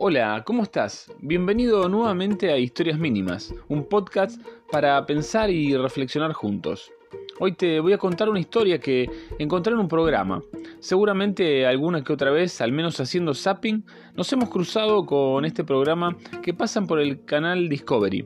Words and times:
Hola, 0.00 0.44
¿cómo 0.46 0.62
estás? 0.62 1.10
Bienvenido 1.18 1.88
nuevamente 1.88 2.52
a 2.52 2.56
Historias 2.56 3.00
Mínimas, 3.00 3.52
un 3.66 3.82
podcast 3.82 4.40
para 4.70 5.04
pensar 5.06 5.50
y 5.50 5.76
reflexionar 5.76 6.34
juntos. 6.34 6.92
Hoy 7.40 7.54
te 7.54 7.80
voy 7.80 7.94
a 7.94 7.98
contar 7.98 8.28
una 8.28 8.38
historia 8.38 8.78
que 8.78 9.10
encontré 9.40 9.72
en 9.72 9.80
un 9.80 9.88
programa. 9.88 10.40
Seguramente 10.78 11.66
alguna 11.66 12.04
que 12.04 12.12
otra 12.12 12.30
vez, 12.30 12.60
al 12.60 12.70
menos 12.70 13.00
haciendo 13.00 13.34
zapping, 13.34 13.84
nos 14.14 14.32
hemos 14.32 14.50
cruzado 14.50 15.04
con 15.04 15.44
este 15.44 15.64
programa 15.64 16.16
que 16.44 16.54
pasan 16.54 16.86
por 16.86 17.00
el 17.00 17.24
canal 17.24 17.68
Discovery. 17.68 18.24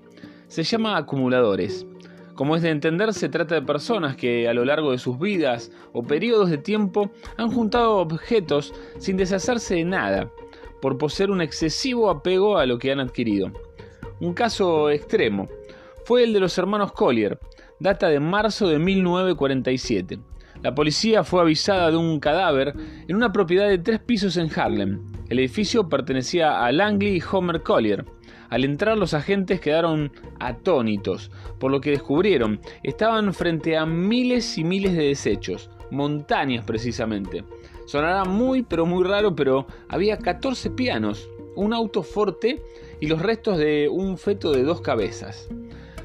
Se 0.49 0.65
llama 0.65 0.99
Acumuladores. 0.99 1.87
Como 2.35 2.55
es 2.55 2.61
de 2.61 2.69
entender, 2.69 3.15
se 3.15 3.31
trata 3.31 3.55
de 3.55 3.63
personas 3.63 4.15
que 4.17 4.47
a 4.47 4.53
lo 4.53 4.67
largo 4.67 4.91
de 4.91 4.99
sus 4.99 5.19
vidas 5.19 5.73
o 5.95 6.03
periodos 6.03 6.51
de 6.51 6.59
tiempo 6.59 7.11
han 7.39 7.51
juntado 7.51 7.97
objetos 7.97 8.75
sin 8.99 9.17
deshacerse 9.17 9.77
de 9.77 9.85
nada, 9.87 10.31
por 10.83 10.99
poseer 10.99 11.31
un 11.31 11.41
excesivo 11.41 12.11
apego 12.11 12.59
a 12.59 12.67
lo 12.67 12.79
que 12.79 12.91
han 12.91 13.01
adquirido. 13.01 13.53
Un 14.21 14.35
caso 14.35 14.91
extremo 14.91 15.49
fue 16.05 16.25
el 16.25 16.33
de 16.33 16.41
los 16.41 16.59
hermanos 16.59 16.93
Collier, 16.93 17.39
data 17.79 18.09
de 18.09 18.19
marzo 18.19 18.67
de 18.69 18.81
1947. 18.81 20.19
La 20.63 20.75
policía 20.75 21.23
fue 21.23 21.41
avisada 21.41 21.91
de 21.91 21.97
un 21.97 22.19
cadáver 22.19 22.75
en 23.07 23.17
una 23.17 23.33
propiedad 23.33 23.69
de 23.69 23.79
tres 23.79 24.01
pisos 24.01 24.37
en 24.37 24.51
Harlem. 24.55 25.01
El 25.29 25.39
edificio 25.39 25.89
pertenecía 25.89 26.65
a 26.65 26.73
Langley 26.73 27.17
y 27.17 27.23
Homer 27.31 27.63
Collier. 27.63 28.05
Al 28.51 28.65
entrar 28.65 28.99
los 28.99 29.15
agentes 29.15 29.61
quedaron 29.61 30.13
atónitos 30.41 31.31
por 31.59 31.71
lo 31.71 31.81
que 31.81 31.91
descubrieron. 31.91 32.61
Estaban 32.83 33.33
frente 33.33 33.77
a 33.77 33.87
miles 33.87 34.59
y 34.59 34.65
miles 34.65 34.95
de 34.95 35.07
desechos, 35.07 35.71
montañas 35.91 36.65
precisamente. 36.65 37.45
Sonará 37.87 38.25
muy 38.25 38.63
pero 38.63 38.87
muy 38.87 39.05
raro, 39.05 39.35
pero 39.35 39.67
había 39.89 40.19
14 40.19 40.71
pianos, 40.71 41.29
un 41.57 41.73
auto 41.73 42.03
forte 42.03 42.63
y 43.01 43.07
los 43.07 43.21
restos 43.21 43.59
de 43.59 43.89
un 43.89 44.19
feto 44.19 44.53
de 44.53 44.63
dos 44.63 44.81
cabezas. 44.81 45.49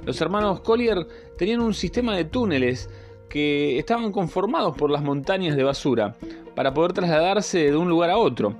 Los 0.05 0.19
hermanos 0.21 0.61
Collier 0.61 1.07
tenían 1.37 1.61
un 1.61 1.73
sistema 1.73 2.15
de 2.15 2.25
túneles 2.25 2.89
que 3.29 3.77
estaban 3.77 4.11
conformados 4.11 4.75
por 4.77 4.89
las 4.89 5.03
montañas 5.03 5.55
de 5.55 5.63
basura 5.63 6.15
para 6.55 6.73
poder 6.73 6.93
trasladarse 6.93 7.71
de 7.71 7.77
un 7.77 7.89
lugar 7.89 8.09
a 8.09 8.17
otro. 8.17 8.55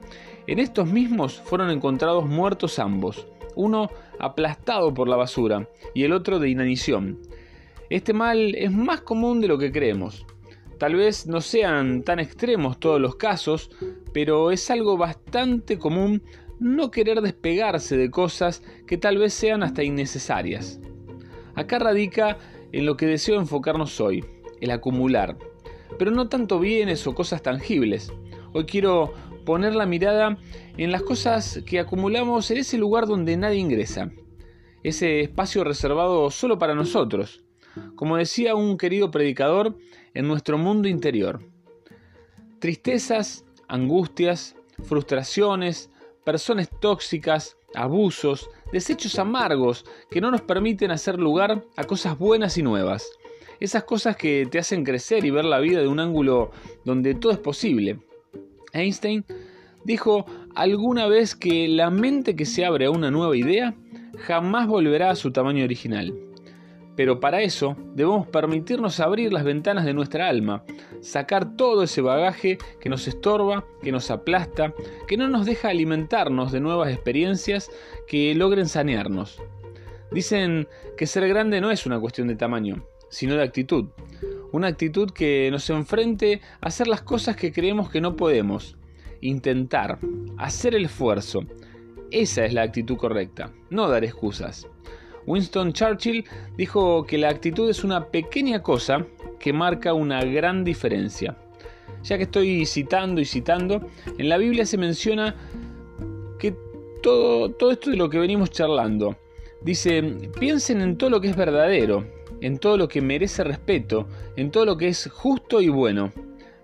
En 0.45 0.59
estos 0.59 0.87
mismos 0.87 1.41
fueron 1.45 1.69
encontrados 1.69 2.25
muertos 2.25 2.79
ambos 2.79 3.27
uno 3.57 3.89
aplastado 4.19 4.93
por 4.93 5.09
la 5.09 5.17
basura 5.17 5.67
y 5.93 6.03
el 6.03 6.13
otro 6.13 6.39
de 6.39 6.49
inanición. 6.49 7.19
Este 7.89 8.13
mal 8.13 8.55
es 8.55 8.71
más 8.71 9.01
común 9.01 9.41
de 9.41 9.47
lo 9.47 9.57
que 9.57 9.71
creemos. 9.71 10.25
Tal 10.77 10.95
vez 10.95 11.25
no 11.25 11.41
sean 11.41 12.03
tan 12.03 12.19
extremos 12.19 12.79
todos 12.79 13.01
los 13.01 13.15
casos, 13.15 13.71
pero 14.13 14.51
es 14.51 14.69
algo 14.69 14.97
bastante 14.97 15.79
común 15.79 16.21
no 16.59 16.91
querer 16.91 17.21
despegarse 17.21 17.97
de 17.97 18.11
cosas 18.11 18.63
que 18.85 18.97
tal 18.97 19.17
vez 19.17 19.33
sean 19.33 19.63
hasta 19.63 19.83
innecesarias. 19.83 20.79
Acá 21.55 21.79
radica 21.79 22.37
en 22.71 22.85
lo 22.85 22.97
que 22.97 23.07
deseo 23.07 23.39
enfocarnos 23.39 23.99
hoy, 23.99 24.23
el 24.61 24.71
acumular, 24.71 25.37
pero 25.97 26.11
no 26.11 26.29
tanto 26.29 26.59
bienes 26.59 27.05
o 27.07 27.15
cosas 27.15 27.41
tangibles. 27.41 28.11
Hoy 28.53 28.65
quiero 28.65 29.13
poner 29.45 29.73
la 29.73 29.85
mirada 29.85 30.37
en 30.77 30.91
las 30.91 31.01
cosas 31.01 31.63
que 31.65 31.79
acumulamos 31.79 32.51
en 32.51 32.57
ese 32.57 32.77
lugar 32.77 33.07
donde 33.07 33.37
nadie 33.37 33.59
ingresa, 33.59 34.11
ese 34.83 35.21
espacio 35.21 35.63
reservado 35.63 36.29
solo 36.29 36.59
para 36.59 36.75
nosotros, 36.75 37.43
como 37.95 38.17
decía 38.17 38.55
un 38.55 38.77
querido 38.77 39.11
predicador, 39.11 39.75
en 40.13 40.27
nuestro 40.27 40.57
mundo 40.57 40.87
interior. 40.87 41.41
Tristezas, 42.59 43.45
angustias, 43.67 44.55
frustraciones, 44.83 45.89
personas 46.23 46.69
tóxicas, 46.79 47.57
abusos, 47.75 48.49
desechos 48.71 49.19
amargos 49.19 49.85
que 50.09 50.21
no 50.21 50.31
nos 50.31 50.41
permiten 50.41 50.91
hacer 50.91 51.19
lugar 51.19 51.63
a 51.75 51.83
cosas 51.83 52.17
buenas 52.17 52.57
y 52.57 52.63
nuevas. 52.63 53.07
Esas 53.59 53.83
cosas 53.83 54.15
que 54.15 54.47
te 54.49 54.59
hacen 54.59 54.83
crecer 54.83 55.25
y 55.25 55.31
ver 55.31 55.45
la 55.45 55.59
vida 55.59 55.79
de 55.79 55.87
un 55.87 55.99
ángulo 55.99 56.51
donde 56.85 57.15
todo 57.15 57.31
es 57.31 57.39
posible. 57.39 57.99
Einstein 58.73 59.25
dijo 59.83 60.25
alguna 60.55 61.07
vez 61.07 61.35
que 61.35 61.67
la 61.67 61.89
mente 61.89 62.35
que 62.35 62.45
se 62.45 62.65
abre 62.65 62.85
a 62.85 62.91
una 62.91 63.09
nueva 63.09 63.35
idea 63.35 63.75
jamás 64.17 64.67
volverá 64.67 65.11
a 65.11 65.15
su 65.15 65.31
tamaño 65.31 65.63
original. 65.63 66.26
Pero 66.97 67.19
para 67.19 67.43
eso 67.43 67.77
debemos 67.93 68.27
permitirnos 68.27 68.99
abrir 68.99 69.31
las 69.31 69.43
ventanas 69.43 69.85
de 69.85 69.93
nuestra 69.93 70.27
alma, 70.27 70.63
sacar 70.99 71.55
todo 71.55 71.83
ese 71.83 72.01
bagaje 72.01 72.57
que 72.81 72.89
nos 72.89 73.07
estorba, 73.07 73.65
que 73.83 73.91
nos 73.91 74.09
aplasta, 74.09 74.73
que 75.07 75.15
no 75.15 75.29
nos 75.29 75.45
deja 75.45 75.69
alimentarnos 75.69 76.51
de 76.51 76.59
nuevas 76.59 76.91
experiencias 76.91 77.69
que 78.07 78.33
logren 78.33 78.67
sanearnos. 78.67 79.39
Dicen 80.11 80.67
que 80.97 81.05
ser 81.05 81.27
grande 81.27 81.61
no 81.61 81.69
es 81.69 81.85
una 81.85 81.99
cuestión 81.99 82.29
de 82.29 82.35
tamaño, 82.35 82.83
sino 83.09 83.35
de 83.35 83.43
actitud. 83.43 83.89
Una 84.51 84.67
actitud 84.67 85.11
que 85.11 85.51
nos 85.51 85.69
enfrente 85.69 86.41
a 86.61 86.67
hacer 86.67 86.87
las 86.87 87.03
cosas 87.03 87.35
que 87.35 87.51
creemos 87.51 87.91
que 87.91 88.01
no 88.01 88.15
podemos. 88.15 88.75
Intentar, 89.21 89.99
hacer 90.39 90.73
el 90.73 90.85
esfuerzo. 90.85 91.41
Esa 92.09 92.43
es 92.45 92.53
la 92.53 92.63
actitud 92.63 92.97
correcta, 92.97 93.51
no 93.69 93.87
dar 93.87 94.03
excusas. 94.03 94.67
Winston 95.27 95.73
Churchill 95.73 96.25
dijo 96.55 97.05
que 97.05 97.17
la 97.17 97.29
actitud 97.29 97.69
es 97.69 97.83
una 97.83 98.05
pequeña 98.05 98.63
cosa 98.63 99.05
que 99.39 99.53
marca 99.53 99.93
una 99.93 100.23
gran 100.23 100.63
diferencia. 100.63 101.37
Ya 102.03 102.17
que 102.17 102.23
estoy 102.23 102.65
citando 102.65 103.21
y 103.21 103.25
citando, 103.25 103.87
en 104.17 104.29
la 104.29 104.37
Biblia 104.37 104.65
se 104.65 104.77
menciona 104.77 105.35
que 106.39 106.55
todo, 107.03 107.51
todo 107.51 107.71
esto 107.71 107.91
de 107.91 107.97
lo 107.97 108.09
que 108.09 108.19
venimos 108.19 108.51
charlando, 108.51 109.17
dice, 109.61 110.01
piensen 110.39 110.81
en 110.81 110.97
todo 110.97 111.09
lo 111.09 111.21
que 111.21 111.27
es 111.27 111.35
verdadero, 111.35 112.05
en 112.39 112.57
todo 112.57 112.77
lo 112.77 112.87
que 112.87 113.01
merece 113.01 113.43
respeto, 113.43 114.07
en 114.37 114.49
todo 114.49 114.65
lo 114.65 114.77
que 114.77 114.87
es 114.87 115.09
justo 115.11 115.61
y 115.61 115.67
bueno. 115.67 116.11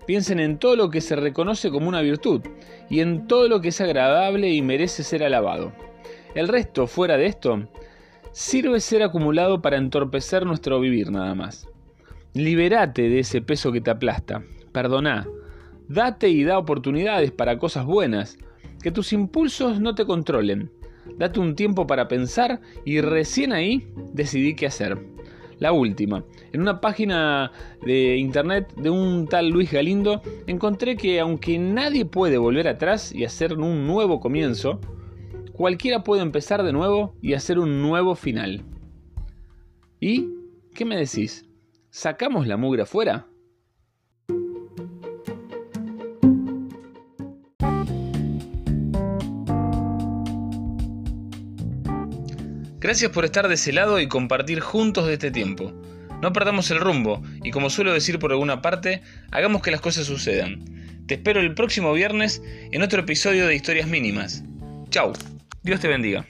Piensen 0.06 0.40
en 0.40 0.58
todo 0.58 0.76
lo 0.76 0.90
que 0.90 1.00
se 1.00 1.16
reconoce 1.16 1.70
como 1.70 1.88
una 1.88 2.02
virtud 2.02 2.42
y 2.90 3.00
en 3.00 3.26
todo 3.26 3.48
lo 3.48 3.60
que 3.60 3.68
es 3.68 3.80
agradable 3.80 4.50
y 4.50 4.62
merece 4.62 5.02
ser 5.02 5.22
alabado. 5.22 5.72
El 6.34 6.48
resto, 6.48 6.86
fuera 6.86 7.16
de 7.16 7.26
esto, 7.26 7.68
sirve 8.34 8.80
ser 8.80 9.04
acumulado 9.04 9.62
para 9.62 9.76
entorpecer 9.76 10.44
nuestro 10.44 10.80
vivir 10.80 11.12
nada 11.12 11.36
más. 11.36 11.68
Liberate 12.34 13.08
de 13.08 13.20
ese 13.20 13.40
peso 13.40 13.70
que 13.70 13.80
te 13.80 13.92
aplasta. 13.92 14.42
Perdoná. 14.72 15.28
Date 15.88 16.28
y 16.28 16.42
da 16.42 16.58
oportunidades 16.58 17.30
para 17.30 17.58
cosas 17.58 17.86
buenas. 17.86 18.36
Que 18.82 18.90
tus 18.90 19.12
impulsos 19.12 19.80
no 19.80 19.94
te 19.94 20.04
controlen. 20.04 20.72
Date 21.16 21.38
un 21.38 21.54
tiempo 21.54 21.86
para 21.86 22.08
pensar 22.08 22.60
y 22.84 23.00
recién 23.00 23.52
ahí 23.52 23.86
decidí 24.12 24.56
qué 24.56 24.66
hacer. 24.66 24.98
La 25.60 25.70
última. 25.70 26.24
En 26.52 26.62
una 26.62 26.80
página 26.80 27.52
de 27.86 28.16
internet 28.16 28.74
de 28.74 28.90
un 28.90 29.28
tal 29.28 29.50
Luis 29.50 29.70
Galindo 29.70 30.20
encontré 30.48 30.96
que 30.96 31.20
aunque 31.20 31.56
nadie 31.60 32.04
puede 32.04 32.36
volver 32.36 32.66
atrás 32.66 33.14
y 33.14 33.24
hacer 33.24 33.54
un 33.56 33.86
nuevo 33.86 34.18
comienzo, 34.18 34.80
cualquiera 35.54 36.02
puede 36.02 36.22
empezar 36.22 36.64
de 36.64 36.72
nuevo 36.72 37.16
y 37.22 37.34
hacer 37.34 37.58
un 37.58 37.80
nuevo 37.80 38.16
final. 38.16 38.64
¿Y 40.00 40.28
qué 40.74 40.84
me 40.84 40.96
decís? 40.96 41.46
¿Sacamos 41.90 42.48
la 42.48 42.56
mugre 42.56 42.82
afuera? 42.82 43.28
Gracias 52.80 53.12
por 53.12 53.24
estar 53.24 53.48
de 53.48 53.54
ese 53.54 53.72
lado 53.72 53.98
y 54.00 54.08
compartir 54.08 54.60
juntos 54.60 55.06
de 55.06 55.14
este 55.14 55.30
tiempo. 55.30 55.72
No 56.20 56.32
perdamos 56.32 56.70
el 56.70 56.80
rumbo 56.80 57.22
y 57.42 57.52
como 57.52 57.70
suelo 57.70 57.92
decir 57.92 58.18
por 58.18 58.32
alguna 58.32 58.60
parte, 58.60 59.02
hagamos 59.30 59.62
que 59.62 59.70
las 59.70 59.80
cosas 59.80 60.06
sucedan. 60.06 60.64
Te 61.06 61.14
espero 61.14 61.40
el 61.40 61.54
próximo 61.54 61.92
viernes 61.92 62.42
en 62.72 62.82
otro 62.82 63.00
episodio 63.00 63.46
de 63.46 63.54
Historias 63.54 63.86
Mínimas. 63.86 64.42
Chau, 64.90 65.12
Dios 65.64 65.80
te 65.80 65.88
bendiga. 65.88 66.26